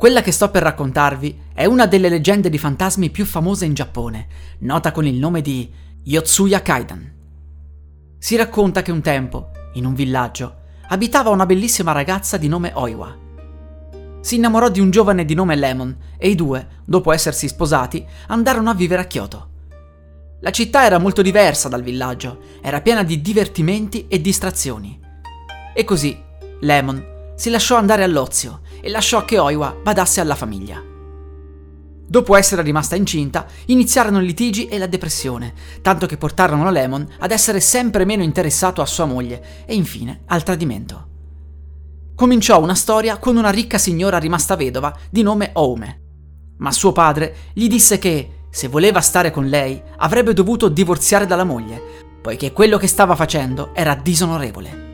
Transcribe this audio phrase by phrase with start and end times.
[0.00, 4.28] Quella che sto per raccontarvi è una delle leggende di fantasmi più famose in Giappone,
[4.60, 5.70] nota con il nome di
[6.04, 7.12] Yotsuya Kaidan.
[8.18, 13.14] Si racconta che un tempo, in un villaggio, abitava una bellissima ragazza di nome Oiwa.
[14.22, 18.70] Si innamorò di un giovane di nome Lemon e i due, dopo essersi sposati, andarono
[18.70, 19.48] a vivere a Kyoto.
[20.40, 24.98] La città era molto diversa dal villaggio, era piena di divertimenti e distrazioni.
[25.74, 26.18] E così
[26.60, 30.78] Lemon si lasciò andare all'ozio e lasciò che Oiwa badasse alla famiglia.
[32.06, 37.30] Dopo essere rimasta incinta, iniziarono i litigi e la depressione, tanto che portarono Lemon ad
[37.30, 41.06] essere sempre meno interessato a sua moglie e infine al tradimento.
[42.14, 46.00] Cominciò una storia con una ricca signora rimasta vedova di nome Oume,
[46.58, 51.44] ma suo padre gli disse che, se voleva stare con lei, avrebbe dovuto divorziare dalla
[51.44, 51.80] moglie,
[52.20, 54.89] poiché quello che stava facendo era disonorevole.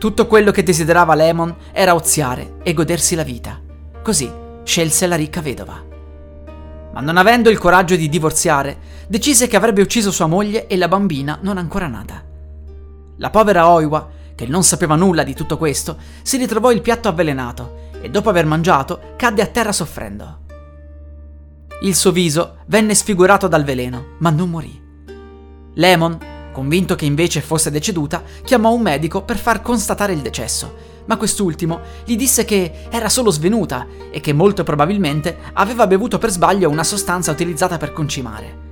[0.00, 3.60] Tutto quello che desiderava Lemon era oziare e godersi la vita.
[4.02, 4.32] Così
[4.64, 5.84] scelse la ricca vedova.
[6.94, 8.78] Ma non avendo il coraggio di divorziare,
[9.08, 12.24] decise che avrebbe ucciso sua moglie e la bambina non ancora nata.
[13.18, 17.90] La povera Oiwa, che non sapeva nulla di tutto questo, si ritrovò il piatto avvelenato
[18.00, 20.38] e dopo aver mangiato cadde a terra soffrendo.
[21.82, 24.82] Il suo viso venne sfigurato dal veleno, ma non morì.
[25.74, 30.74] Lemon Convinto che invece fosse deceduta, chiamò un medico per far constatare il decesso,
[31.06, 36.30] ma quest'ultimo gli disse che era solo svenuta e che molto probabilmente aveva bevuto per
[36.30, 38.68] sbaglio una sostanza utilizzata per concimare.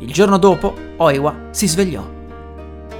[0.00, 2.06] Il giorno dopo, Oiwa si svegliò.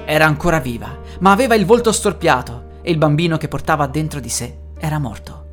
[0.05, 4.29] Era ancora viva, ma aveva il volto storpiato e il bambino che portava dentro di
[4.29, 5.45] sé era morto.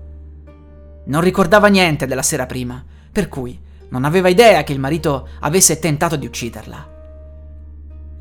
[1.05, 3.59] Non ricordava niente della sera prima, per cui
[3.91, 6.99] non aveva idea che il marito avesse tentato di ucciderla.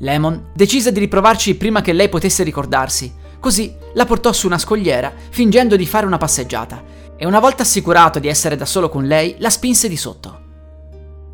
[0.02, 5.12] Lemon decise di riprovarci prima che lei potesse ricordarsi, così la portò su una scogliera
[5.30, 6.82] fingendo di fare una passeggiata
[7.16, 10.38] e una volta assicurato di essere da solo con lei la spinse di sotto.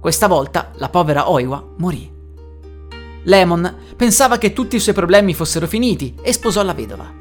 [0.00, 2.12] Questa volta la povera Oiwa morì.
[3.22, 7.12] Lemon pensava che tutti i suoi problemi fossero finiti e sposò la vedova.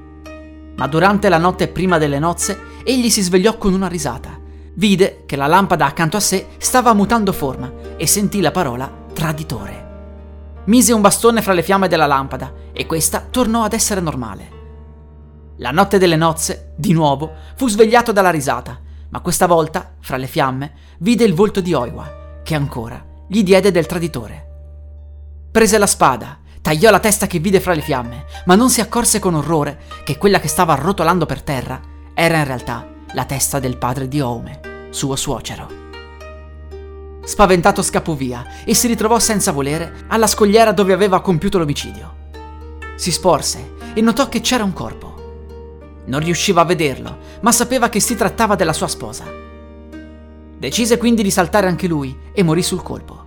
[0.78, 4.40] Ma durante la notte prima delle nozze egli si svegliò con una risata.
[4.74, 9.85] Vide che la lampada accanto a sé stava mutando forma e sentì la parola traditore
[10.66, 14.54] mise un bastone fra le fiamme della lampada e questa tornò ad essere normale.
[15.58, 20.28] La notte delle nozze, di nuovo, fu svegliato dalla risata, ma questa volta, fra le
[20.28, 24.44] fiamme, vide il volto di Oiwa, che ancora gli diede del traditore.
[25.52, 29.20] Prese la spada, tagliò la testa che vide fra le fiamme, ma non si accorse
[29.20, 31.80] con orrore che quella che stava rotolando per terra
[32.14, 35.85] era in realtà la testa del padre di Oume, suo suocero.
[37.26, 42.24] Spaventato scappò via e si ritrovò senza volere alla scogliera dove aveva compiuto l'omicidio.
[42.96, 46.04] Si sporse e notò che c'era un corpo.
[46.06, 49.26] Non riusciva a vederlo, ma sapeva che si trattava della sua sposa.
[50.58, 53.24] Decise quindi di saltare anche lui e morì sul colpo.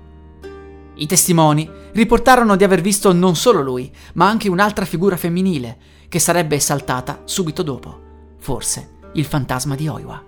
[0.94, 5.76] I testimoni riportarono di aver visto non solo lui, ma anche un'altra figura femminile
[6.08, 8.00] che sarebbe saltata subito dopo,
[8.38, 10.27] forse il fantasma di Oiwa.